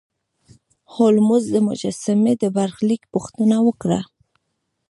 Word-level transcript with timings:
هولمز 0.93 1.43
د 1.55 1.57
مجسمې 1.67 2.33
د 2.41 2.43
برخلیک 2.57 3.01
پوښتنه 3.13 3.57
وکړه. 3.67 4.01